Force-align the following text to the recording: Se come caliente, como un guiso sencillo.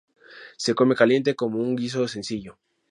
Se 0.57 0.73
come 0.73 0.95
caliente, 0.95 1.35
como 1.35 1.59
un 1.59 1.75
guiso 1.75 2.07
sencillo. 2.07 2.57